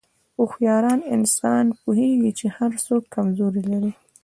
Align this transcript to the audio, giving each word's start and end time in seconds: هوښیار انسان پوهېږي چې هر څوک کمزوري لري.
هوښیار 0.37 0.85
انسان 1.15 1.65
پوهېږي 1.79 2.31
چې 2.39 2.45
هر 2.57 2.71
څوک 2.85 3.03
کمزوري 3.15 3.63
لري. 3.71 3.91